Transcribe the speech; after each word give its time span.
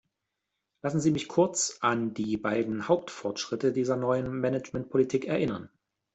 Lassen 0.81 0.99
Sie 0.99 1.11
mich 1.11 1.27
kurz 1.27 1.77
an 1.81 2.15
die 2.15 2.35
beiden 2.35 2.87
Hauptfortschritte 2.87 3.71
dieser 3.71 3.97
neuen 3.97 4.35
Managementpolitik 4.39 5.25
erinnern. 5.25 5.69